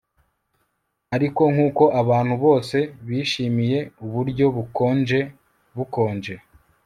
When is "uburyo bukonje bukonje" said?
4.05-6.35